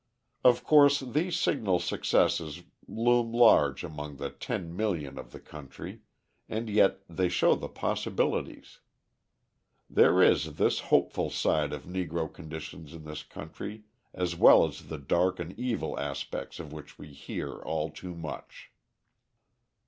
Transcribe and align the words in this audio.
Of 0.43 0.63
course 0.63 0.99
these 1.01 1.39
signal 1.39 1.77
successes 1.77 2.63
loom 2.87 3.31
large 3.33 3.83
among 3.83 4.15
the 4.15 4.31
ten 4.31 4.75
million 4.75 5.19
of 5.19 5.31
the 5.31 5.39
country 5.39 6.01
and 6.49 6.71
yet 6.71 7.01
they 7.07 7.29
show 7.29 7.53
the 7.53 7.69
possibilities: 7.69 8.79
there 9.87 10.19
is 10.23 10.55
this 10.55 10.79
hopeful 10.89 11.29
side 11.29 11.71
of 11.71 11.83
Negro 11.85 12.33
conditions 12.33 12.93
in 12.95 13.03
this 13.03 13.21
country 13.21 13.83
as 14.11 14.35
well 14.35 14.65
as 14.65 14.87
the 14.87 14.97
dark 14.97 15.39
and 15.39 15.53
evil 15.59 15.99
aspects 15.99 16.59
of 16.59 16.73
which 16.73 16.97
we 16.97 17.09
hear 17.09 17.57
all 17.61 17.91
too 17.91 18.15
much. 18.15 18.71